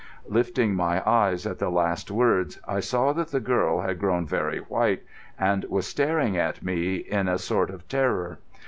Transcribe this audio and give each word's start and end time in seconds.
Lifting 0.27 0.73
my 0.73 1.07
eyes 1.07 1.45
at 1.45 1.59
the 1.59 1.69
last 1.69 2.09
words, 2.09 2.59
I 2.67 2.79
saw 2.79 3.13
that 3.13 3.27
the 3.27 3.39
girl 3.39 3.81
had 3.81 3.99
grown 3.99 4.25
very 4.25 4.57
white 4.57 5.03
and 5.37 5.63
was 5.65 5.85
staring 5.85 6.35
at 6.35 6.63
me 6.63 6.95
in 6.95 7.27
a 7.27 7.37
sort 7.37 7.69
of 7.69 7.87
terror. 7.87 8.39